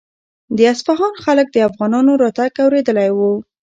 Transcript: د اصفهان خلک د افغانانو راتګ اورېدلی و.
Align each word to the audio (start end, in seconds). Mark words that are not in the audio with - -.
د 0.57 0.59
اصفهان 0.73 1.13
خلک 1.25 1.47
د 1.51 1.57
افغانانو 1.69 2.11
راتګ 2.23 2.51
اورېدلی 2.63 3.09
و. 3.13 3.19